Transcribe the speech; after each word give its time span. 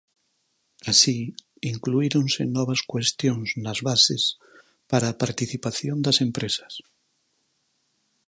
Así, 0.91 1.19
incluíronse 1.73 2.41
novas 2.57 2.81
cuestións 2.91 3.47
nas 3.63 3.79
bases 3.87 4.23
para 4.89 5.05
a 5.09 5.17
participación 5.23 5.97
das 6.05 6.17
empresas. 6.27 6.73